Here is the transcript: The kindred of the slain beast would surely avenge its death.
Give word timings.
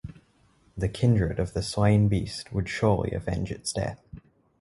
The 0.75 0.89
kindred 0.89 1.37
of 1.39 1.53
the 1.53 1.61
slain 1.61 2.07
beast 2.07 2.51
would 2.51 2.67
surely 2.67 3.11
avenge 3.11 3.51
its 3.51 3.71
death. 3.71 4.01